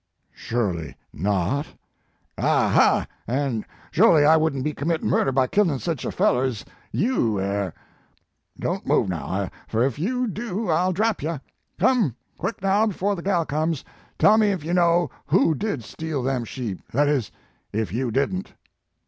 4 0.31 0.33
Surely 0.33 0.95
not." 1.13 1.65
c< 1.67 1.71
Ah, 2.39 2.69
hah, 3.29 3.31
an* 3.31 3.63
sholy 3.91 4.25
I 4.25 4.35
wouldn 4.35 4.63
t 4.63 4.69
be 4.69 4.73
com 4.73 4.87
mittin 4.87 5.03
murder 5.07 5.31
by 5.31 5.45
killin 5.45 5.77
sich 5.77 6.03
er 6.03 6.09
feller 6.11 6.43
ez 6.43 6.65
you 6.91 7.39
air. 7.39 7.71
Don 8.59 8.81
t 8.81 8.87
move 8.89 9.09
now, 9.09 9.47
fur 9.67 9.83
ef 9.83 9.99
you 9.99 10.25
do 10.25 10.69
I 10.71 10.85
ll 10.87 10.91
drap 10.91 11.21
you. 11.21 11.39
Come, 11.77 12.15
quick, 12.39 12.63
now, 12.63 12.87
befo 12.87 13.13
the 13.13 13.21
gal 13.21 13.45
comes, 13.45 13.85
tell 14.17 14.39
me 14.39 14.49
ef 14.51 14.63
you 14.65 14.73
know 14.73 15.11
who 15.27 15.53
did 15.53 15.83
steal 15.83 16.23
them 16.23 16.45
sheep, 16.45 16.79
that 16.93 17.07
is, 17.07 17.31
if 17.71 17.93
you 17.93 18.09
didn 18.09 18.41
t." 18.41 18.53